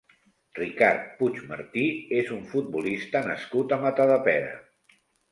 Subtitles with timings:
[0.59, 1.83] Ricard Puig Martí
[2.21, 4.57] és un futbolista nascut a Matadepera.